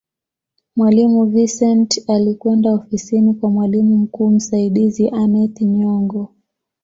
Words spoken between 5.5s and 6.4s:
nyongo